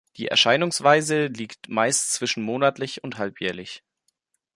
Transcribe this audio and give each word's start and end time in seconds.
Die 0.17 0.29
Erscheinungsweise 0.29 1.27
liegt 1.27 1.69
meist 1.69 2.11
zwischen 2.13 2.41
monatlich 2.41 3.03
und 3.03 3.19
halbjährlich. 3.19 3.83